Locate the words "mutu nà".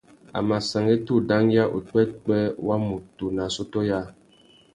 2.85-3.41